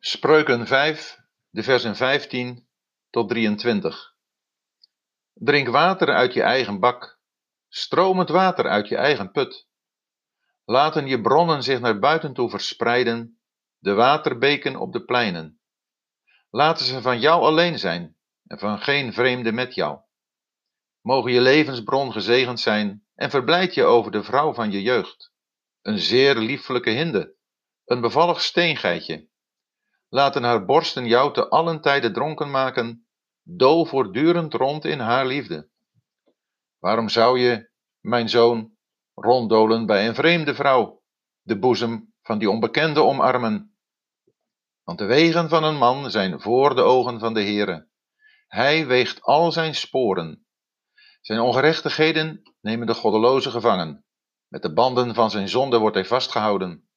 Spreuken 0.00 0.66
5, 0.66 1.18
de 1.50 1.62
versen 1.62 1.96
15 1.96 2.68
tot 3.10 3.28
23. 3.28 4.14
Drink 5.34 5.68
water 5.68 6.08
uit 6.14 6.32
je 6.32 6.42
eigen 6.42 6.80
bak, 6.80 7.20
stromend 7.68 8.28
water 8.28 8.68
uit 8.68 8.88
je 8.88 8.96
eigen 8.96 9.30
put. 9.30 9.68
Laten 10.64 11.06
je 11.06 11.20
bronnen 11.20 11.62
zich 11.62 11.80
naar 11.80 11.98
buiten 11.98 12.34
toe 12.34 12.50
verspreiden, 12.50 13.40
de 13.78 13.92
waterbeken 13.92 14.76
op 14.76 14.92
de 14.92 15.04
pleinen. 15.04 15.60
Laten 16.50 16.86
ze 16.86 17.02
van 17.02 17.20
jou 17.20 17.42
alleen 17.42 17.78
zijn 17.78 18.16
en 18.46 18.58
van 18.58 18.80
geen 18.80 19.12
vreemde 19.12 19.52
met 19.52 19.74
jou. 19.74 20.00
Mogen 21.00 21.32
je 21.32 21.40
levensbron 21.40 22.12
gezegend 22.12 22.60
zijn 22.60 23.04
en 23.14 23.30
verblijd 23.30 23.74
je 23.74 23.84
over 23.84 24.12
de 24.12 24.22
vrouw 24.22 24.54
van 24.54 24.70
je 24.70 24.82
jeugd. 24.82 25.32
Een 25.82 25.98
zeer 25.98 26.36
lieflijke 26.36 26.90
hinde, 26.90 27.34
een 27.84 28.00
bevallig 28.00 28.40
steengeitje. 28.40 29.28
Laten 30.08 30.42
haar 30.42 30.64
borsten 30.64 31.06
jou 31.06 31.32
te 31.32 31.48
allen 31.48 31.80
tijden 31.80 32.12
dronken 32.12 32.50
maken, 32.50 33.06
dool 33.42 33.84
voortdurend 33.84 34.54
rond 34.54 34.84
in 34.84 34.98
haar 34.98 35.26
liefde. 35.26 35.70
Waarom 36.78 37.08
zou 37.08 37.38
je, 37.38 37.70
mijn 38.00 38.28
zoon, 38.28 38.72
ronddolen 39.14 39.86
bij 39.86 40.08
een 40.08 40.14
vreemde 40.14 40.54
vrouw, 40.54 41.02
de 41.42 41.58
boezem 41.58 42.14
van 42.22 42.38
die 42.38 42.50
onbekende 42.50 43.02
omarmen? 43.02 43.76
Want 44.82 44.98
de 44.98 45.04
wegen 45.04 45.48
van 45.48 45.64
een 45.64 45.76
man 45.76 46.10
zijn 46.10 46.40
voor 46.40 46.74
de 46.74 46.82
ogen 46.82 47.18
van 47.18 47.34
de 47.34 47.42
Heere. 47.42 47.88
Hij 48.46 48.86
weegt 48.86 49.22
al 49.22 49.52
zijn 49.52 49.74
sporen. 49.74 50.46
Zijn 51.20 51.40
ongerechtigheden 51.40 52.42
nemen 52.60 52.86
de 52.86 52.94
goddeloze 52.94 53.50
gevangen. 53.50 54.04
Met 54.46 54.62
de 54.62 54.72
banden 54.72 55.14
van 55.14 55.30
zijn 55.30 55.48
zonde 55.48 55.78
wordt 55.78 55.96
hij 55.96 56.04
vastgehouden. 56.04 56.88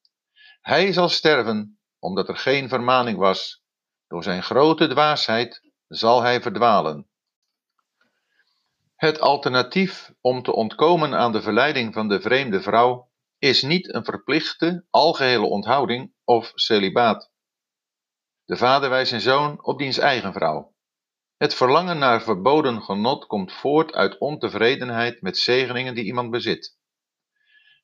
Hij 0.61 0.93
zal 0.93 1.09
sterven, 1.09 1.80
omdat 2.01 2.27
er 2.27 2.37
geen 2.37 2.69
vermaning 2.69 3.17
was. 3.17 3.63
Door 4.07 4.23
zijn 4.23 4.43
grote 4.43 4.87
dwaasheid 4.87 5.71
zal 5.87 6.21
hij 6.21 6.41
verdwalen. 6.41 7.07
Het 8.95 9.19
alternatief 9.19 10.11
om 10.21 10.43
te 10.43 10.53
ontkomen 10.53 11.13
aan 11.13 11.31
de 11.31 11.41
verleiding 11.41 11.93
van 11.93 12.07
de 12.07 12.21
vreemde 12.21 12.61
vrouw 12.61 13.09
is 13.37 13.61
niet 13.61 13.93
een 13.93 14.03
verplichte, 14.03 14.85
algehele 14.89 15.45
onthouding 15.45 16.13
of 16.23 16.51
celibaat. 16.55 17.31
De 18.45 18.57
vader 18.57 18.89
wijst 18.89 19.09
zijn 19.09 19.21
zoon 19.21 19.65
op 19.65 19.77
diens 19.77 19.97
eigen 19.97 20.33
vrouw. 20.33 20.73
Het 21.37 21.53
verlangen 21.53 21.97
naar 21.97 22.21
verboden 22.21 22.81
genot 22.81 23.25
komt 23.25 23.53
voort 23.53 23.93
uit 23.93 24.17
ontevredenheid 24.17 25.21
met 25.21 25.37
zegeningen 25.37 25.95
die 25.95 26.03
iemand 26.03 26.31
bezit. 26.31 26.77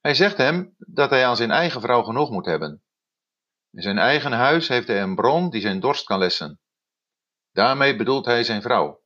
Hij 0.01 0.13
zegt 0.13 0.37
hem 0.37 0.75
dat 0.77 1.09
hij 1.09 1.25
aan 1.25 1.35
zijn 1.35 1.51
eigen 1.51 1.81
vrouw 1.81 2.03
genoeg 2.03 2.29
moet 2.29 2.45
hebben. 2.45 2.81
In 3.77 3.83
zijn 3.83 3.97
eigen 3.97 4.31
huis 4.31 4.67
heeft 4.67 4.87
hij 4.87 5.01
een 5.01 5.15
bron 5.15 5.49
die 5.49 5.61
zijn 5.61 5.79
dorst 5.79 6.05
kan 6.05 6.19
lessen. 6.19 6.59
Daarmee 7.51 7.95
bedoelt 7.95 8.25
hij 8.25 8.43
zijn 8.43 8.61
vrouw. 8.61 9.01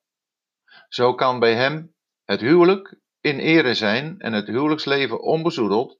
Zo 0.87 1.15
kan 1.15 1.39
bij 1.39 1.55
hem 1.55 1.95
het 2.23 2.41
huwelijk 2.41 2.99
in 3.19 3.39
ere 3.39 3.73
zijn 3.73 4.19
en 4.19 4.33
het 4.33 4.47
huwelijksleven 4.47 5.21
onbezoedeld, 5.21 5.99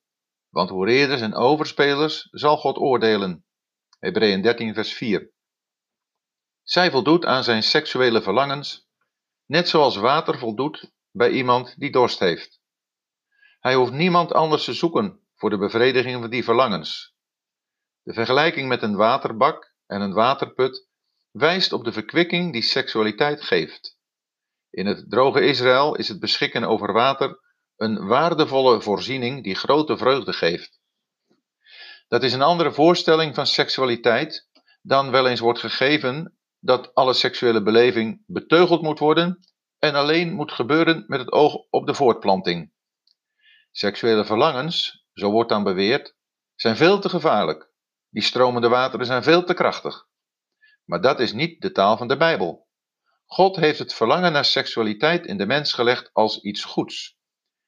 want 0.49 0.69
hoereerders 0.69 1.21
en 1.21 1.33
overspelers 1.33 2.27
zal 2.31 2.57
God 2.57 2.77
oordelen. 2.77 3.45
Hebreeën 3.99 4.41
13 4.41 4.73
vers 4.73 4.93
4 4.93 5.31
Zij 6.63 6.91
voldoet 6.91 7.25
aan 7.25 7.43
zijn 7.43 7.63
seksuele 7.63 8.21
verlangens, 8.21 8.87
net 9.45 9.69
zoals 9.69 9.95
water 9.95 10.39
voldoet 10.39 10.91
bij 11.11 11.29
iemand 11.29 11.79
die 11.79 11.91
dorst 11.91 12.19
heeft. 12.19 12.59
Hij 13.59 13.75
hoeft 13.75 13.91
niemand 13.91 14.33
anders 14.33 14.63
te 14.63 14.73
zoeken 14.73 15.27
voor 15.35 15.49
de 15.49 15.57
bevrediging 15.57 16.21
van 16.21 16.29
die 16.29 16.43
verlangens. 16.43 17.10
De 18.03 18.13
vergelijking 18.13 18.67
met 18.67 18.81
een 18.81 18.95
waterbak 18.95 19.73
en 19.85 20.01
een 20.01 20.13
waterput 20.13 20.87
wijst 21.31 21.73
op 21.73 21.83
de 21.83 21.91
verkwikking 21.91 22.53
die 22.53 22.61
seksualiteit 22.61 23.41
geeft. 23.41 23.97
In 24.69 24.85
het 24.85 25.09
droge 25.09 25.41
Israël 25.45 25.95
is 25.95 26.07
het 26.07 26.19
beschikken 26.19 26.63
over 26.63 26.93
water 26.93 27.39
een 27.75 28.07
waardevolle 28.07 28.81
voorziening 28.81 29.43
die 29.43 29.55
grote 29.55 29.97
vreugde 29.97 30.33
geeft. 30.33 30.79
Dat 32.07 32.23
is 32.23 32.33
een 32.33 32.41
andere 32.41 32.71
voorstelling 32.71 33.35
van 33.35 33.47
seksualiteit 33.47 34.49
dan 34.81 35.11
wel 35.11 35.27
eens 35.27 35.39
wordt 35.39 35.59
gegeven 35.59 36.37
dat 36.59 36.93
alle 36.93 37.13
seksuele 37.13 37.63
beleving 37.63 38.23
beteugeld 38.25 38.81
moet 38.81 38.99
worden 38.99 39.39
en 39.79 39.95
alleen 39.95 40.33
moet 40.33 40.51
gebeuren 40.51 41.03
met 41.07 41.19
het 41.19 41.31
oog 41.31 41.55
op 41.69 41.87
de 41.87 41.93
voortplanting. 41.93 42.73
Seksuele 43.71 44.25
verlangens, 44.25 45.05
zo 45.13 45.31
wordt 45.31 45.49
dan 45.49 45.63
beweerd, 45.63 46.15
zijn 46.55 46.75
veel 46.75 46.99
te 46.99 47.09
gevaarlijk. 47.09 47.70
Die 48.11 48.23
stromende 48.23 48.67
wateren 48.67 49.05
zijn 49.05 49.23
veel 49.23 49.43
te 49.43 49.53
krachtig. 49.53 50.07
Maar 50.85 51.01
dat 51.01 51.19
is 51.19 51.33
niet 51.33 51.61
de 51.61 51.71
taal 51.71 51.97
van 51.97 52.07
de 52.07 52.17
Bijbel. 52.17 52.67
God 53.25 53.55
heeft 53.55 53.79
het 53.79 53.93
verlangen 53.93 54.31
naar 54.31 54.45
seksualiteit 54.45 55.25
in 55.25 55.37
de 55.37 55.45
mens 55.45 55.73
gelegd 55.73 56.09
als 56.13 56.41
iets 56.41 56.63
goeds. 56.63 57.17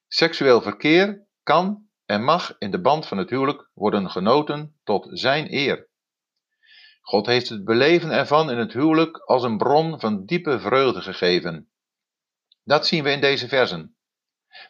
Seksueel 0.08 0.62
verkeer 0.62 1.26
kan 1.42 1.88
en 2.06 2.24
mag 2.24 2.54
in 2.58 2.70
de 2.70 2.80
band 2.80 3.06
van 3.06 3.18
het 3.18 3.30
huwelijk 3.30 3.70
worden 3.74 4.10
genoten 4.10 4.80
tot 4.82 5.06
zijn 5.10 5.52
eer. 5.52 5.88
God 7.00 7.26
heeft 7.26 7.48
het 7.48 7.64
beleven 7.64 8.10
ervan 8.10 8.50
in 8.50 8.58
het 8.58 8.72
huwelijk 8.72 9.16
als 9.16 9.42
een 9.42 9.58
bron 9.58 10.00
van 10.00 10.24
diepe 10.24 10.60
vreugde 10.60 11.00
gegeven. 11.00 11.70
Dat 12.64 12.86
zien 12.86 13.04
we 13.04 13.10
in 13.10 13.20
deze 13.20 13.48
versen. 13.48 13.96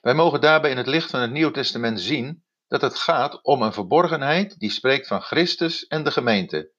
Wij 0.00 0.14
mogen 0.14 0.40
daarbij 0.40 0.70
in 0.70 0.76
het 0.76 0.86
licht 0.86 1.10
van 1.10 1.20
het 1.20 1.30
Nieuw 1.30 1.50
Testament 1.50 2.00
zien 2.00 2.43
dat 2.80 2.90
het 2.90 2.98
gaat 2.98 3.42
om 3.42 3.62
een 3.62 3.72
verborgenheid 3.72 4.58
die 4.58 4.70
spreekt 4.70 5.06
van 5.06 5.20
Christus 5.20 5.86
en 5.86 6.04
de 6.04 6.10
gemeente. 6.10 6.72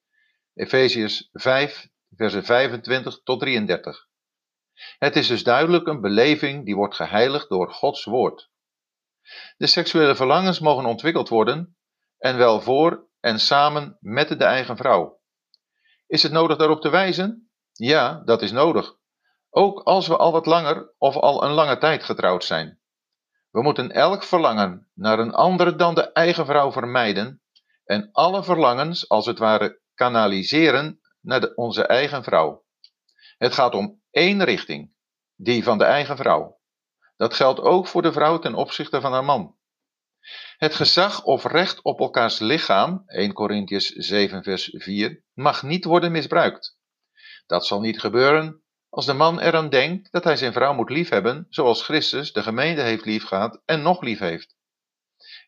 Efeziërs 0.54 1.28
5, 1.32 1.88
versen 2.16 2.44
25 2.44 3.20
tot 3.22 3.40
33. 3.40 4.06
Het 4.98 5.16
is 5.16 5.26
dus 5.26 5.42
duidelijk 5.42 5.86
een 5.86 6.00
beleving 6.00 6.64
die 6.64 6.76
wordt 6.76 6.94
geheiligd 6.94 7.48
door 7.48 7.72
Gods 7.72 8.04
woord. 8.04 8.50
De 9.56 9.66
seksuele 9.66 10.14
verlangens 10.16 10.58
mogen 10.58 10.84
ontwikkeld 10.84 11.28
worden 11.28 11.76
en 12.18 12.36
wel 12.36 12.60
voor 12.60 13.08
en 13.20 13.40
samen 13.40 13.96
met 14.00 14.28
de 14.28 14.44
eigen 14.44 14.76
vrouw. 14.76 15.20
Is 16.06 16.22
het 16.22 16.32
nodig 16.32 16.56
daarop 16.56 16.80
te 16.80 16.88
wijzen? 16.88 17.50
Ja, 17.72 18.22
dat 18.24 18.42
is 18.42 18.52
nodig. 18.52 18.94
Ook 19.50 19.80
als 19.80 20.06
we 20.06 20.16
al 20.16 20.32
wat 20.32 20.46
langer 20.46 20.94
of 20.98 21.16
al 21.16 21.44
een 21.44 21.52
lange 21.52 21.78
tijd 21.78 22.04
getrouwd 22.04 22.44
zijn. 22.44 22.80
We 23.56 23.62
moeten 23.62 23.90
elk 23.90 24.24
verlangen 24.24 24.88
naar 24.94 25.18
een 25.18 25.32
andere 25.32 25.76
dan 25.76 25.94
de 25.94 26.12
eigen 26.12 26.46
vrouw 26.46 26.72
vermijden 26.72 27.42
en 27.84 28.08
alle 28.12 28.44
verlangens 28.44 29.08
als 29.08 29.26
het 29.26 29.38
ware 29.38 29.80
kanaliseren 29.94 31.00
naar 31.20 31.40
de, 31.40 31.54
onze 31.54 31.86
eigen 31.86 32.24
vrouw. 32.24 32.64
Het 33.38 33.54
gaat 33.54 33.74
om 33.74 34.02
één 34.10 34.44
richting, 34.44 34.92
die 35.34 35.62
van 35.62 35.78
de 35.78 35.84
eigen 35.84 36.16
vrouw. 36.16 36.60
Dat 37.16 37.34
geldt 37.34 37.60
ook 37.60 37.86
voor 37.86 38.02
de 38.02 38.12
vrouw 38.12 38.38
ten 38.38 38.54
opzichte 38.54 39.00
van 39.00 39.12
haar 39.12 39.24
man. 39.24 39.56
Het 40.56 40.74
gezag 40.74 41.24
of 41.24 41.44
recht 41.44 41.82
op 41.82 42.00
elkaars 42.00 42.38
lichaam, 42.38 43.02
1 43.06 43.32
Corinthians 43.32 43.86
7 43.86 44.42
vers 44.42 44.70
4, 44.72 45.22
mag 45.32 45.62
niet 45.62 45.84
worden 45.84 46.12
misbruikt. 46.12 46.78
Dat 47.46 47.66
zal 47.66 47.80
niet 47.80 48.00
gebeuren 48.00 48.65
als 48.96 49.06
de 49.06 49.12
man 49.12 49.40
eraan 49.40 49.68
denkt 49.68 50.12
dat 50.12 50.24
hij 50.24 50.36
zijn 50.36 50.52
vrouw 50.52 50.74
moet 50.74 50.90
liefhebben 50.90 51.46
zoals 51.48 51.82
Christus 51.82 52.32
de 52.32 52.42
gemeente 52.42 52.80
heeft 52.80 53.04
liefgehad 53.04 53.62
en 53.64 53.82
nog 53.82 54.00
lief 54.00 54.18
heeft. 54.18 54.56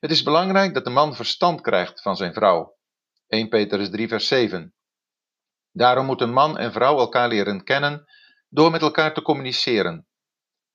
Het 0.00 0.10
is 0.10 0.22
belangrijk 0.22 0.75
dat 0.75 0.84
de 0.84 0.91
man 0.91 1.14
verstand 1.14 1.60
krijgt 1.60 2.03
van 2.03 2.16
zijn 2.16 2.32
vrouw. 2.32 2.76
1 3.26 3.48
Petrus 3.48 3.91
3 3.91 4.09
vers 4.09 4.28
7. 4.28 4.75
Daarom 5.72 6.06
moeten 6.06 6.32
man 6.32 6.59
en 6.59 6.72
vrouw 6.72 6.98
elkaar 6.98 7.28
leren 7.28 7.64
kennen 7.64 8.04
door 8.48 8.70
met 8.70 8.82
elkaar 8.82 9.14
te 9.14 9.22
communiceren. 9.22 10.06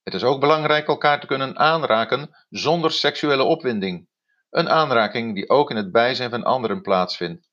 Het 0.02 0.14
is 0.14 0.24
ook 0.24 0.40
belangrijk 0.40 0.88
elkaar 0.88 1.20
te 1.20 1.26
kunnen 1.26 1.58
aanraken 1.58 2.44
zonder 2.48 2.90
seksuele 2.92 3.42
opwinding, 3.42 4.08
een 4.50 4.68
aanraking 4.68 5.34
die 5.34 5.48
ook 5.48 5.70
in 5.70 5.76
het 5.76 5.92
bijzijn 5.92 6.30
van 6.30 6.44
anderen 6.44 6.82
plaatsvindt. 6.82 7.48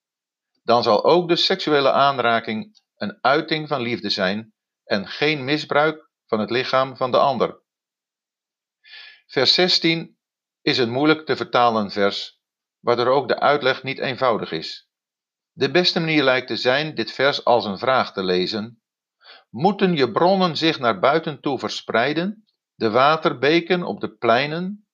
Dan 0.64 0.84
zal 0.84 1.04
ook 1.04 1.28
de 1.28 1.36
seksuele 1.36 1.92
aanraking 1.92 2.82
een 2.96 3.18
uiting 3.22 3.68
van 3.68 3.82
liefde 3.82 4.10
zijn 4.10 4.54
en 4.92 5.08
geen 5.08 5.44
misbruik 5.44 6.10
van 6.26 6.40
het 6.40 6.50
lichaam 6.50 6.98
van 6.98 7.12
de 7.12 7.18
ander. 7.18 7.62
Vers 9.28 9.54
16 9.54 10.18
is 10.62 10.78
een 10.78 10.90
moeilijk 10.90 11.26
te 11.26 11.36
vertalen 11.36 11.92
vers, 11.92 12.42
waardoor 12.80 13.08
ook 13.08 13.28
de 13.28 13.40
uitleg 13.40 13.84
niet 13.84 14.00
eenvoudig 14.00 14.52
is. 14.52 14.90
De 15.52 15.72
beste 15.72 16.00
manier 16.00 16.24
lijkt 16.24 16.48
te 16.48 16.56
zijn 16.56 16.96
dit 16.96 17.12
vers 17.12 17.46
als 17.46 17.66
een 17.66 17.78
vraag 17.78 18.14
te 18.14 18.24
lezen. 18.24 18.82
Moeten 19.50 19.96
je 19.96 20.12
bronnen 20.12 20.58
zich 20.58 20.80
naar 20.80 21.00
buiten 21.00 21.42
toe 21.42 21.60
verspreiden, 21.60 22.46
de 22.76 22.90
waterbeken 22.90 23.84
op 23.84 24.00
de 24.00 24.16
pleinen? 24.16 24.88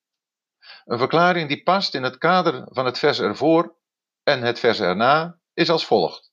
Een 0.85 0.97
verklaring 0.97 1.47
die 1.47 1.63
past 1.63 1.93
in 1.93 2.03
het 2.03 2.17
kader 2.17 2.67
van 2.69 2.85
het 2.85 2.99
vers 2.99 3.19
ervoor 3.19 3.77
en 4.23 4.41
het 4.41 4.59
vers 4.59 4.79
erna 4.79 5.39
is 5.53 5.69
als 5.69 5.85
volgt. 5.85 6.26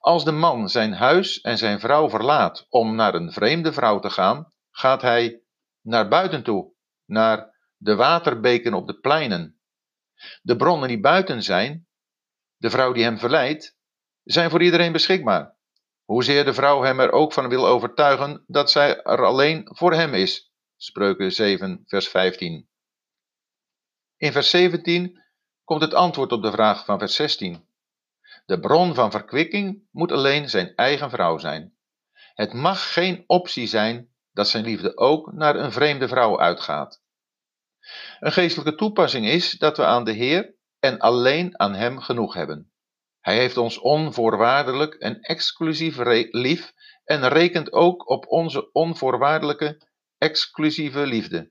Als 0.00 0.24
de 0.24 0.32
man 0.32 0.68
zijn 0.68 0.92
huis 0.92 1.40
en 1.40 1.58
zijn 1.58 1.80
vrouw 1.80 2.08
verlaat 2.08 2.66
om 2.68 2.94
naar 2.94 3.14
een 3.14 3.32
vreemde 3.32 3.72
vrouw 3.72 3.98
te 3.98 4.10
gaan, 4.10 4.52
gaat 4.70 5.02
hij 5.02 5.42
naar 5.80 6.08
buiten 6.08 6.42
toe, 6.42 6.74
naar 7.04 7.58
de 7.76 7.94
waterbeken 7.94 8.74
op 8.74 8.86
de 8.86 8.98
pleinen. 8.98 9.60
De 10.42 10.56
bronnen 10.56 10.88
die 10.88 11.00
buiten 11.00 11.42
zijn, 11.42 11.88
de 12.56 12.70
vrouw 12.70 12.92
die 12.92 13.02
hem 13.02 13.18
verleidt, 13.18 13.76
zijn 14.22 14.50
voor 14.50 14.62
iedereen 14.62 14.92
beschikbaar. 14.92 15.56
Hoezeer 16.04 16.44
de 16.44 16.54
vrouw 16.54 16.82
hem 16.82 17.00
er 17.00 17.12
ook 17.12 17.32
van 17.32 17.48
wil 17.48 17.66
overtuigen 17.66 18.44
dat 18.46 18.70
zij 18.70 19.02
er 19.02 19.24
alleen 19.24 19.68
voor 19.72 19.92
hem 19.92 20.14
is. 20.14 20.52
Spreuken 20.76 21.32
7, 21.32 21.82
vers 21.86 22.08
15. 22.08 22.68
In 24.16 24.32
vers 24.32 24.50
17 24.50 25.22
komt 25.64 25.82
het 25.82 25.94
antwoord 25.94 26.32
op 26.32 26.42
de 26.42 26.50
vraag 26.50 26.84
van 26.84 26.98
vers 26.98 27.14
16. 27.14 27.68
De 28.50 28.60
bron 28.60 28.94
van 28.94 29.10
verkwikking 29.10 29.82
moet 29.90 30.12
alleen 30.12 30.48
zijn 30.48 30.74
eigen 30.74 31.10
vrouw 31.10 31.38
zijn. 31.38 31.74
Het 32.34 32.52
mag 32.52 32.92
geen 32.92 33.24
optie 33.26 33.66
zijn 33.66 34.08
dat 34.32 34.48
zijn 34.48 34.64
liefde 34.64 34.96
ook 34.96 35.32
naar 35.32 35.56
een 35.56 35.72
vreemde 35.72 36.08
vrouw 36.08 36.40
uitgaat. 36.40 37.02
Een 38.20 38.32
geestelijke 38.32 38.74
toepassing 38.74 39.26
is 39.26 39.50
dat 39.50 39.76
we 39.76 39.84
aan 39.84 40.04
de 40.04 40.12
Heer 40.12 40.54
en 40.78 40.98
alleen 40.98 41.60
aan 41.60 41.74
Hem 41.74 42.00
genoeg 42.00 42.34
hebben. 42.34 42.72
Hij 43.20 43.36
heeft 43.36 43.56
ons 43.56 43.78
onvoorwaardelijk 43.78 44.94
en 44.94 45.20
exclusief 45.20 45.96
lief 46.30 46.72
en 47.04 47.28
rekent 47.28 47.72
ook 47.72 48.08
op 48.08 48.26
onze 48.28 48.72
onvoorwaardelijke, 48.72 49.88
exclusieve 50.18 51.06
liefde. 51.06 51.50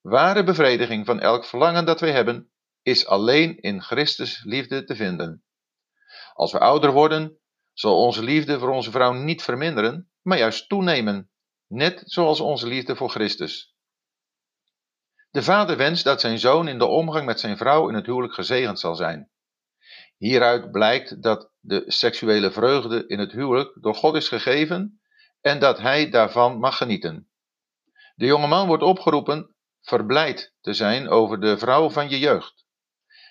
Ware 0.00 0.44
bevrediging 0.44 1.06
van 1.06 1.20
elk 1.20 1.44
verlangen 1.44 1.84
dat 1.84 2.00
wij 2.00 2.12
hebben, 2.12 2.50
is 2.82 3.06
alleen 3.06 3.58
in 3.60 3.82
Christus 3.82 4.42
liefde 4.44 4.84
te 4.84 4.96
vinden. 4.96 5.44
Als 6.32 6.52
we 6.52 6.58
ouder 6.58 6.92
worden, 6.92 7.38
zal 7.72 7.96
onze 7.96 8.22
liefde 8.22 8.58
voor 8.58 8.70
onze 8.70 8.90
vrouw 8.90 9.12
niet 9.12 9.42
verminderen, 9.42 10.10
maar 10.22 10.38
juist 10.38 10.68
toenemen, 10.68 11.30
net 11.66 12.02
zoals 12.04 12.40
onze 12.40 12.66
liefde 12.66 12.96
voor 12.96 13.10
Christus. 13.10 13.74
De 15.30 15.42
vader 15.42 15.76
wenst 15.76 16.04
dat 16.04 16.20
zijn 16.20 16.38
zoon 16.38 16.68
in 16.68 16.78
de 16.78 16.86
omgang 16.86 17.26
met 17.26 17.40
zijn 17.40 17.56
vrouw 17.56 17.88
in 17.88 17.94
het 17.94 18.06
huwelijk 18.06 18.34
gezegend 18.34 18.80
zal 18.80 18.94
zijn. 18.94 19.30
Hieruit 20.16 20.70
blijkt 20.70 21.22
dat 21.22 21.50
de 21.60 21.82
seksuele 21.86 22.50
vreugde 22.50 23.06
in 23.06 23.18
het 23.18 23.32
huwelijk 23.32 23.76
door 23.80 23.94
God 23.94 24.14
is 24.14 24.28
gegeven 24.28 25.00
en 25.40 25.58
dat 25.58 25.78
hij 25.78 26.10
daarvan 26.10 26.58
mag 26.58 26.76
genieten. 26.76 27.28
De 28.14 28.26
jonge 28.26 28.46
man 28.46 28.66
wordt 28.66 28.82
opgeroepen 28.82 29.54
verblijd 29.80 30.54
te 30.60 30.72
zijn 30.72 31.08
over 31.08 31.40
de 31.40 31.58
vrouw 31.58 31.90
van 31.90 32.08
je 32.08 32.18
jeugd. 32.18 32.61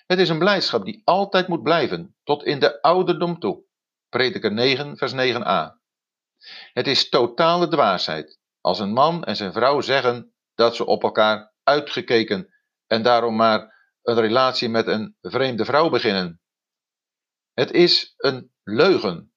Het 0.06 0.18
is 0.18 0.28
een 0.28 0.38
blijdschap 0.38 0.84
die 0.84 1.02
altijd 1.04 1.48
moet 1.48 1.62
blijven, 1.62 2.16
tot 2.24 2.44
in 2.44 2.58
de 2.58 2.82
ouderdom 2.82 3.38
toe. 3.38 3.64
Prediker 4.08 4.52
9, 4.52 4.96
vers 4.96 5.12
9a. 5.12 5.80
Het 6.72 6.86
is 6.86 7.08
totale 7.08 7.68
dwaasheid 7.68 8.40
als 8.60 8.78
een 8.78 8.92
man 8.92 9.24
en 9.24 9.36
zijn 9.36 9.52
vrouw 9.52 9.80
zeggen 9.80 10.34
dat 10.54 10.76
ze 10.76 10.86
op 10.86 11.02
elkaar 11.02 11.52
uitgekeken 11.62 12.54
en 12.86 13.02
daarom 13.02 13.36
maar 13.36 13.80
een 14.02 14.20
relatie 14.20 14.68
met 14.68 14.86
een 14.86 15.16
vreemde 15.20 15.64
vrouw 15.64 15.90
beginnen. 15.90 16.40
Het 17.52 17.70
is 17.70 18.14
een 18.16 18.52
leugen 18.62 19.32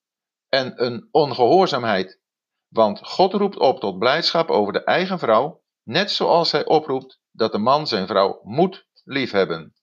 en 0.49 0.83
een 0.83 1.07
ongehoorzaamheid, 1.11 2.19
want 2.67 2.99
God 2.99 3.33
roept 3.33 3.57
op 3.57 3.79
tot 3.79 3.99
blijdschap 3.99 4.49
over 4.49 4.73
de 4.73 4.83
eigen 4.83 5.19
vrouw, 5.19 5.63
net 5.83 6.11
zoals 6.11 6.51
hij 6.51 6.65
oproept 6.65 7.19
dat 7.31 7.51
de 7.51 7.57
man 7.57 7.87
zijn 7.87 8.07
vrouw 8.07 8.39
moet 8.43 8.87
liefhebben. 9.03 9.73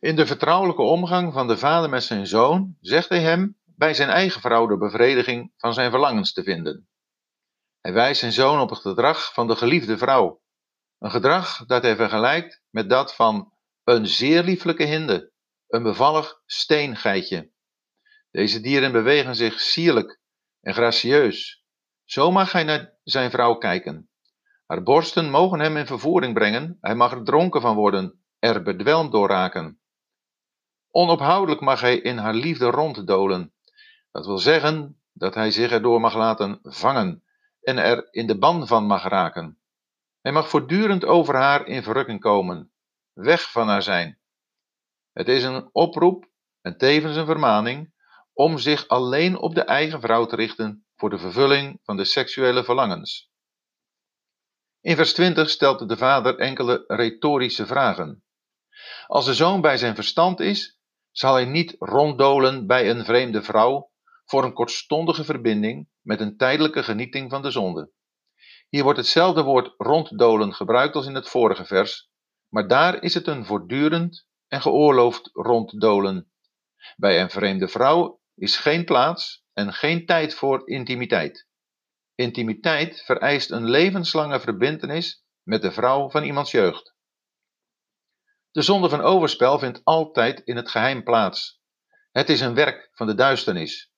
In 0.00 0.16
de 0.16 0.26
vertrouwelijke 0.26 0.82
omgang 0.82 1.32
van 1.32 1.48
de 1.48 1.58
vader 1.58 1.90
met 1.90 2.02
zijn 2.02 2.26
zoon 2.26 2.76
zegt 2.80 3.08
hij 3.08 3.20
hem 3.20 3.58
bij 3.64 3.94
zijn 3.94 4.08
eigen 4.08 4.40
vrouw 4.40 4.66
de 4.66 4.76
bevrediging 4.76 5.52
van 5.56 5.74
zijn 5.74 5.90
verlangens 5.90 6.32
te 6.32 6.42
vinden. 6.42 6.88
Hij 7.80 7.92
wijst 7.92 8.20
zijn 8.20 8.32
zoon 8.32 8.60
op 8.60 8.70
het 8.70 8.78
gedrag 8.78 9.32
van 9.32 9.46
de 9.46 9.56
geliefde 9.56 9.98
vrouw, 9.98 10.42
een 10.98 11.10
gedrag 11.10 11.66
dat 11.66 11.82
hij 11.82 11.96
vergelijkt 11.96 12.62
met 12.70 12.90
dat 12.90 13.14
van 13.14 13.52
een 13.84 14.06
zeer 14.06 14.42
lieflijke 14.42 14.84
hinde, 14.84 15.32
een 15.66 15.82
bevallig 15.82 16.42
steengeitje. 16.46 17.50
Deze 18.30 18.60
dieren 18.60 18.92
bewegen 18.92 19.36
zich 19.36 19.60
sierlijk 19.60 20.20
en 20.60 20.74
gracieus. 20.74 21.64
Zo 22.04 22.30
mag 22.30 22.52
hij 22.52 22.64
naar 22.64 22.98
zijn 23.02 23.30
vrouw 23.30 23.54
kijken. 23.54 24.10
Haar 24.66 24.82
borsten 24.82 25.30
mogen 25.30 25.60
hem 25.60 25.76
in 25.76 25.86
vervoering 25.86 26.34
brengen, 26.34 26.78
hij 26.80 26.94
mag 26.94 27.12
er 27.12 27.24
dronken 27.24 27.60
van 27.60 27.74
worden, 27.74 28.22
er 28.38 28.62
bedwelmd 28.62 29.12
door 29.12 29.28
raken. 29.28 29.80
Onophoudelijk 30.90 31.60
mag 31.60 31.80
hij 31.80 31.96
in 31.98 32.18
haar 32.18 32.34
liefde 32.34 32.70
ronddolen. 32.70 33.52
Dat 34.10 34.26
wil 34.26 34.38
zeggen 34.38 35.00
dat 35.12 35.34
hij 35.34 35.50
zich 35.50 35.70
erdoor 35.70 36.00
mag 36.00 36.14
laten 36.14 36.58
vangen 36.62 37.22
en 37.60 37.78
er 37.78 38.08
in 38.10 38.26
de 38.26 38.38
ban 38.38 38.66
van 38.66 38.84
mag 38.86 39.02
raken. 39.02 39.58
Hij 40.20 40.32
mag 40.32 40.48
voortdurend 40.48 41.04
over 41.04 41.34
haar 41.34 41.66
in 41.66 41.82
verrukking 41.82 42.20
komen, 42.20 42.72
weg 43.12 43.50
van 43.50 43.68
haar 43.68 43.82
zijn. 43.82 44.18
Het 45.12 45.28
is 45.28 45.44
een 45.44 45.68
oproep 45.72 46.28
en 46.60 46.78
tevens 46.78 47.16
een 47.16 47.26
vermaning 47.26 47.92
om 48.32 48.58
zich 48.58 48.88
alleen 48.88 49.38
op 49.38 49.54
de 49.54 49.62
eigen 49.62 50.00
vrouw 50.00 50.26
te 50.26 50.36
richten 50.36 50.86
voor 50.96 51.10
de 51.10 51.18
vervulling 51.18 51.80
van 51.82 51.96
de 51.96 52.04
seksuele 52.04 52.64
verlangens. 52.64 53.30
In 54.80 54.96
vers 54.96 55.14
20 55.14 55.50
stelt 55.50 55.88
de 55.88 55.96
vader 55.96 56.38
enkele 56.38 56.84
retorische 56.86 57.66
vragen. 57.66 58.22
Als 59.06 59.24
de 59.24 59.34
zoon 59.34 59.60
bij 59.60 59.76
zijn 59.76 59.94
verstand 59.94 60.40
is, 60.40 60.77
zal 61.18 61.34
hij 61.34 61.44
niet 61.44 61.76
ronddolen 61.78 62.66
bij 62.66 62.90
een 62.90 63.04
vreemde 63.04 63.42
vrouw 63.42 63.90
voor 64.24 64.44
een 64.44 64.52
kortstondige 64.52 65.24
verbinding 65.24 65.88
met 66.00 66.20
een 66.20 66.36
tijdelijke 66.36 66.82
genieting 66.82 67.30
van 67.30 67.42
de 67.42 67.50
zonde. 67.50 67.90
Hier 68.68 68.82
wordt 68.82 68.98
hetzelfde 68.98 69.42
woord 69.42 69.74
ronddolen 69.76 70.54
gebruikt 70.54 70.94
als 70.94 71.06
in 71.06 71.14
het 71.14 71.28
vorige 71.28 71.64
vers, 71.64 72.10
maar 72.48 72.68
daar 72.68 73.02
is 73.02 73.14
het 73.14 73.26
een 73.26 73.44
voortdurend 73.44 74.26
en 74.48 74.60
geoorloofd 74.60 75.30
ronddolen. 75.32 76.30
Bij 76.96 77.20
een 77.20 77.30
vreemde 77.30 77.68
vrouw 77.68 78.20
is 78.34 78.56
geen 78.56 78.84
plaats 78.84 79.44
en 79.52 79.72
geen 79.72 80.06
tijd 80.06 80.34
voor 80.34 80.68
intimiteit. 80.68 81.48
Intimiteit 82.14 83.02
vereist 83.04 83.50
een 83.50 83.70
levenslange 83.70 84.40
verbintenis 84.40 85.24
met 85.42 85.62
de 85.62 85.72
vrouw 85.72 86.10
van 86.10 86.24
iemands 86.24 86.50
jeugd. 86.50 86.96
De 88.58 88.64
zonde 88.64 88.88
van 88.88 89.00
overspel 89.00 89.58
vindt 89.58 89.80
altijd 89.84 90.40
in 90.40 90.56
het 90.56 90.68
geheim 90.68 91.04
plaats. 91.04 91.60
Het 92.12 92.28
is 92.28 92.40
een 92.40 92.54
werk 92.54 92.90
van 92.92 93.06
de 93.06 93.14
duisternis. 93.14 93.92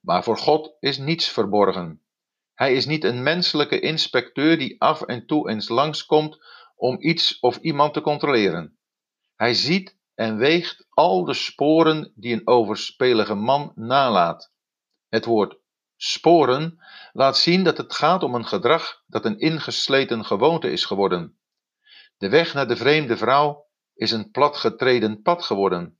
Maar 0.00 0.24
voor 0.24 0.38
God 0.38 0.76
is 0.80 0.98
niets 0.98 1.28
verborgen. 1.28 2.02
Hij 2.54 2.74
is 2.74 2.86
niet 2.86 3.04
een 3.04 3.22
menselijke 3.22 3.80
inspecteur 3.80 4.58
die 4.58 4.80
af 4.80 5.02
en 5.02 5.26
toe 5.26 5.50
eens 5.50 5.68
langskomt 5.68 6.38
om 6.76 6.96
iets 7.00 7.38
of 7.40 7.56
iemand 7.56 7.94
te 7.94 8.00
controleren. 8.00 8.78
Hij 9.36 9.54
ziet 9.54 9.98
en 10.14 10.36
weegt 10.36 10.86
al 10.90 11.24
de 11.24 11.34
sporen 11.34 12.12
die 12.14 12.32
een 12.32 12.46
overspelige 12.46 13.34
man 13.34 13.72
nalaat. 13.74 14.52
Het 15.08 15.24
woord 15.24 15.58
sporen 15.96 16.84
laat 17.12 17.36
zien 17.36 17.64
dat 17.64 17.76
het 17.76 17.94
gaat 17.94 18.22
om 18.22 18.34
een 18.34 18.46
gedrag 18.46 19.02
dat 19.06 19.24
een 19.24 19.38
ingesleten 19.38 20.24
gewoonte 20.24 20.70
is 20.70 20.84
geworden. 20.84 21.38
De 22.16 22.28
weg 22.28 22.54
naar 22.54 22.68
de 22.68 22.76
vreemde 22.76 23.16
vrouw 23.16 23.70
is 23.94 24.10
een 24.10 24.30
platgetreden 24.30 25.22
pad 25.22 25.44
geworden. 25.44 25.98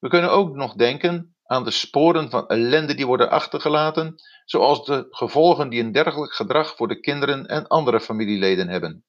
We 0.00 0.08
kunnen 0.08 0.30
ook 0.30 0.54
nog 0.54 0.74
denken 0.74 1.36
aan 1.44 1.64
de 1.64 1.70
sporen 1.70 2.30
van 2.30 2.46
ellende 2.46 2.94
die 2.94 3.06
worden 3.06 3.30
achtergelaten, 3.30 4.14
zoals 4.44 4.84
de 4.84 5.06
gevolgen 5.10 5.68
die 5.68 5.82
een 5.82 5.92
dergelijk 5.92 6.32
gedrag 6.32 6.76
voor 6.76 6.88
de 6.88 7.00
kinderen 7.00 7.46
en 7.46 7.66
andere 7.66 8.00
familieleden 8.00 8.68
hebben. 8.68 9.04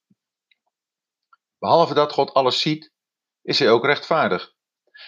Behalve 1.59 1.93
dat 1.93 2.11
God 2.11 2.33
alles 2.33 2.61
ziet, 2.61 2.93
is 3.41 3.59
hij 3.59 3.71
ook 3.71 3.85
rechtvaardig. 3.85 4.53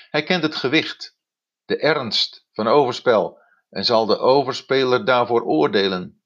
Hij 0.10 0.24
kent 0.24 0.44
het 0.44 0.56
gewicht, 0.56 1.18
de 1.66 1.78
ernst 1.78 2.48
van 2.52 2.68
overspel 2.68 3.40
en 3.70 3.86
zal 3.86 4.06
de 4.06 4.18
overspeler 4.18 5.06
daarvoor 5.06 5.44
oordelen. 5.44 6.24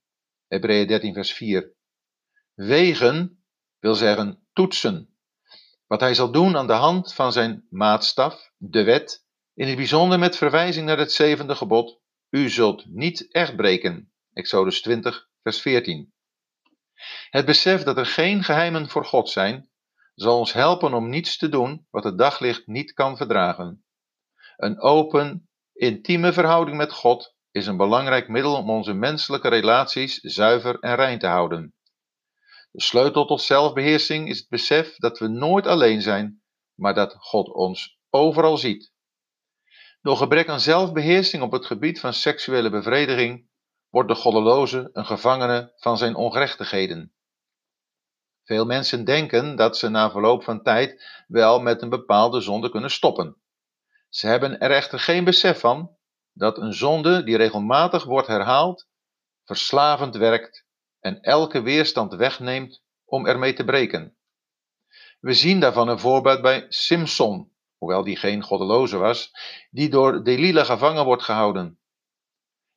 Hebreeën 0.48 0.88
13, 0.88 1.14
vers 1.14 1.34
4. 1.34 1.74
Wegen 2.54 3.46
wil 3.80 3.96
zeggen 3.96 4.48
toetsen. 4.54 5.15
Wat 5.88 6.00
hij 6.00 6.14
zal 6.14 6.32
doen 6.32 6.58
aan 6.58 6.68
de 6.68 6.74
hand 6.74 7.14
van 7.14 7.32
zijn 7.32 7.66
maatstaf, 7.70 8.52
de 8.58 8.84
wet, 8.84 9.26
in 9.54 9.68
het 9.68 9.76
bijzonder 9.76 10.20
met 10.20 10.38
verwijzing 10.38 10.86
naar 10.86 10.98
het 10.98 11.12
zevende 11.12 11.56
gebod: 11.56 12.00
U 12.30 12.50
zult 12.50 12.86
niet 12.86 13.32
echt 13.32 13.56
breken. 13.56 14.12
Exodus 14.34 14.82
20, 14.82 15.30
vers 15.42 15.62
14. 15.62 16.14
Het 17.30 17.46
besef 17.46 17.84
dat 17.84 17.98
er 17.98 18.06
geen 18.06 18.44
geheimen 18.44 18.90
voor 18.90 19.06
God 19.06 19.30
zijn, 19.30 19.70
zal 20.16 20.38
ons 20.40 20.54
helpen 20.54 20.94
om 20.94 21.10
niets 21.10 21.38
te 21.38 21.50
doen 21.50 21.88
wat 21.90 22.04
het 22.04 22.18
daglicht 22.18 22.68
niet 22.68 22.94
kan 22.94 23.18
verdragen. 23.18 23.86
Een 24.56 24.82
open, 24.82 25.50
intieme 25.74 26.34
verhouding 26.34 26.78
met 26.78 26.92
God 26.92 27.36
is 27.52 27.68
een 27.68 27.78
belangrijk 27.78 28.28
middel 28.28 28.56
om 28.56 28.70
onze 28.70 28.94
menselijke 28.94 29.48
relaties 29.48 30.20
zuiver 30.20 30.80
en 30.80 30.96
rein 30.96 31.20
te 31.20 31.28
houden. 31.28 31.75
De 32.76 32.82
sleutel 32.82 33.26
tot 33.26 33.42
zelfbeheersing 33.42 34.30
is 34.30 34.38
het 34.40 34.50
besef 34.50 34.96
dat 34.96 35.20
we 35.20 35.28
nooit 35.28 35.68
alleen 35.68 36.02
zijn, 36.02 36.42
maar 36.74 36.94
dat 36.94 37.16
God 37.18 37.54
ons 37.54 38.00
overal 38.10 38.58
ziet. 38.58 38.94
Door 40.02 40.18
gebrek 40.18 40.50
aan 40.50 40.60
zelfbeheersing 40.60 41.44
op 41.44 41.52
het 41.52 41.66
gebied 41.66 42.00
van 42.00 42.14
seksuele 42.14 42.70
bevrediging 42.70 43.50
wordt 43.90 44.10
de 44.10 44.16
goddeloze 44.16 44.90
een 44.94 45.06
gevangene 45.06 45.74
van 45.76 45.98
zijn 45.98 46.16
ongerechtigheden. 46.16 47.14
Veel 48.44 48.66
mensen 48.66 49.06
denken 49.06 49.56
dat 49.56 49.78
ze 49.78 49.90
na 49.90 50.12
verloop 50.12 50.44
van 50.44 50.64
tijd 50.64 51.24
wel 51.28 51.60
met 51.60 51.82
een 51.82 51.90
bepaalde 51.90 52.42
zonde 52.42 52.70
kunnen 52.70 52.92
stoppen. 52.92 53.42
Ze 54.10 54.28
hebben 54.28 54.60
er 54.60 54.72
echter 54.72 55.00
geen 55.00 55.24
besef 55.24 55.60
van 55.60 55.98
dat 56.34 56.58
een 56.58 56.74
zonde 56.74 57.24
die 57.24 57.38
regelmatig 57.38 58.04
wordt 58.04 58.28
herhaald, 58.28 58.88
verslavend 59.44 60.16
werkt 60.16 60.65
en 61.06 61.22
elke 61.22 61.62
weerstand 61.62 62.14
wegneemt 62.14 62.84
om 63.06 63.26
ermee 63.26 63.54
te 63.54 63.64
breken. 63.64 64.16
We 65.20 65.34
zien 65.34 65.60
daarvan 65.60 65.88
een 65.88 66.00
voorbeeld 66.00 66.42
bij 66.42 66.66
Simson, 66.70 67.52
hoewel 67.78 68.04
die 68.04 68.16
geen 68.16 68.44
goddeloze 68.44 68.98
was, 68.98 69.32
die 69.70 69.90
door 69.90 70.24
Delilah 70.24 70.66
gevangen 70.66 71.06
wordt 71.06 71.24
gehouden. 71.24 71.80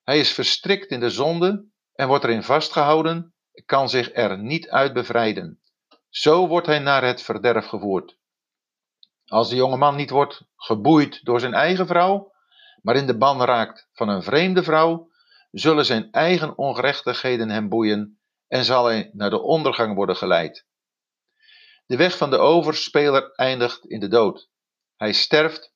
Hij 0.03 0.19
is 0.19 0.33
verstrikt 0.33 0.91
in 0.91 1.01
de 1.01 1.11
zonde 1.11 1.65
en 1.93 2.09
wordt 2.09 2.25
erin 2.25 2.43
vastgehouden, 2.43 3.35
kan 3.67 3.89
zich 3.89 4.15
er 4.15 4.39
niet 4.39 4.69
uit 4.69 4.93
bevrijden. 4.93 5.61
Zo 6.09 6.49
wordt 6.49 6.67
hij 6.67 6.79
naar 6.79 7.05
het 7.05 7.23
verderf 7.23 7.67
gevoerd. 7.67 8.17
Als 9.27 9.49
de 9.49 9.57
jonge 9.57 9.77
man 9.77 9.97
niet 9.97 10.11
wordt 10.11 10.43
geboeid 10.57 11.25
door 11.25 11.41
zijn 11.41 11.55
eigen 11.55 11.87
vrouw, 11.87 12.33
maar 12.83 12.97
in 12.97 13.07
de 13.07 13.17
ban 13.17 13.43
raakt 13.45 13.89
van 13.93 14.09
een 14.09 14.23
vreemde 14.23 14.63
vrouw, 14.63 15.11
zullen 15.51 15.85
zijn 15.85 16.11
eigen 16.11 16.59
ongerechtigheden 16.59 17.49
hem 17.49 17.69
boeien 17.69 18.18
en 18.49 18.65
zal 18.65 18.85
hij 18.85 19.11
naar 19.13 19.31
de 19.31 19.43
ondergang 19.43 19.95
worden 19.95 20.17
geleid. 20.17 20.67
De 21.87 21.97
weg 21.97 22.17
van 22.17 22.31
de 22.31 22.39
overspeler 22.39 23.33
eindigt 23.33 23.87
in 23.87 24.01
de 24.01 24.09
dood. 24.09 24.49
Hij 24.97 25.13
sterft 25.13 25.73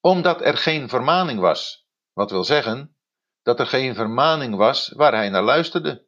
omdat 0.00 0.40
er 0.40 0.56
geen 0.56 0.88
vermaning 0.88 1.40
was. 1.40 1.86
Wat 2.12 2.30
wil 2.30 2.44
zeggen 2.44 2.96
dat 3.42 3.60
er 3.60 3.66
geen 3.66 3.94
vermaning 3.94 4.56
was 4.56 4.88
waar 4.88 5.12
hij 5.12 5.28
naar 5.28 5.42
luisterde. 5.42 6.06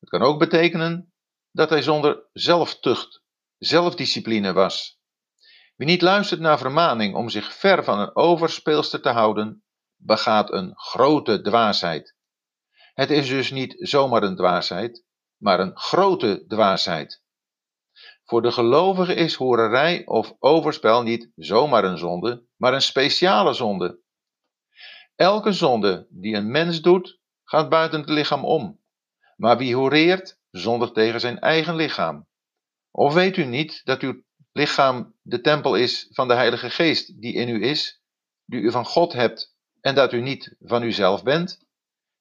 Het 0.00 0.08
kan 0.08 0.22
ook 0.22 0.38
betekenen 0.38 1.12
dat 1.50 1.70
hij 1.70 1.82
zonder 1.82 2.28
zelftucht, 2.32 3.22
zelfdiscipline 3.58 4.52
was. 4.52 5.00
Wie 5.76 5.86
niet 5.86 6.02
luistert 6.02 6.40
naar 6.40 6.58
vermaning 6.58 7.14
om 7.14 7.28
zich 7.28 7.52
ver 7.52 7.84
van 7.84 7.98
een 7.98 8.16
overspeelster 8.16 9.00
te 9.00 9.08
houden, 9.08 9.64
begaat 9.96 10.52
een 10.52 10.72
grote 10.74 11.40
dwaasheid. 11.40 12.15
Het 12.96 13.10
is 13.10 13.28
dus 13.28 13.50
niet 13.50 13.74
zomaar 13.78 14.22
een 14.22 14.36
dwaasheid, 14.36 15.04
maar 15.36 15.60
een 15.60 15.76
grote 15.78 16.44
dwaasheid. 16.48 17.22
Voor 18.24 18.42
de 18.42 18.52
gelovige 18.52 19.14
is 19.14 19.34
horerij 19.34 20.06
of 20.06 20.36
overspel 20.38 21.02
niet 21.02 21.30
zomaar 21.34 21.84
een 21.84 21.98
zonde, 21.98 22.46
maar 22.56 22.74
een 22.74 22.82
speciale 22.82 23.52
zonde. 23.52 24.00
Elke 25.14 25.52
zonde 25.52 26.06
die 26.10 26.34
een 26.34 26.50
mens 26.50 26.80
doet, 26.80 27.20
gaat 27.44 27.68
buiten 27.68 28.00
het 28.00 28.08
lichaam 28.08 28.44
om. 28.44 28.80
Maar 29.36 29.58
wie 29.58 29.74
horeert, 29.74 30.38
zondigt 30.50 30.94
tegen 30.94 31.20
zijn 31.20 31.38
eigen 31.38 31.76
lichaam. 31.76 32.26
Of 32.90 33.14
weet 33.14 33.36
u 33.36 33.44
niet 33.44 33.80
dat 33.84 34.00
uw 34.00 34.22
lichaam 34.52 35.14
de 35.22 35.40
tempel 35.40 35.74
is 35.74 36.08
van 36.10 36.28
de 36.28 36.34
Heilige 36.34 36.70
Geest 36.70 37.20
die 37.20 37.34
in 37.34 37.48
u 37.48 37.64
is, 37.64 38.02
die 38.44 38.60
u 38.60 38.70
van 38.70 38.84
God 38.84 39.12
hebt 39.12 39.54
en 39.80 39.94
dat 39.94 40.12
u 40.12 40.20
niet 40.20 40.56
van 40.60 40.82
uzelf 40.82 41.22
bent? 41.22 41.65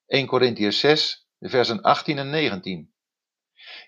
1 0.07 0.27
Corinthians 0.27 0.79
6, 0.79 1.27
versen 1.39 1.81
18 1.81 2.17
en 2.17 2.29
19. 2.29 2.93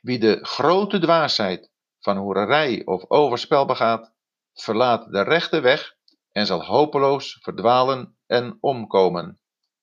Wie 0.02 0.20
de 0.20 0.40
grote 0.42 1.00
dwaasheid 1.00 1.72
van 2.00 2.18
hoererij 2.18 2.86
of 2.86 3.10
overspel 3.10 3.66
begaat, 3.66 4.14
verlaat 4.54 5.12
de 5.12 5.22
rechte 5.22 5.60
weg 5.60 5.96
en 6.32 6.46
zal 6.46 6.66
hopeloos 6.66 7.38
verdwalen 7.42 8.18
en 8.26 8.58
omkomen. 8.60 9.40